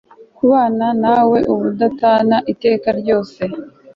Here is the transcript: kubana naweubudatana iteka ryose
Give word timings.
kubana 0.37 0.85
naweubudatana 1.01 2.37
iteka 2.51 2.87
ryose 2.99 3.41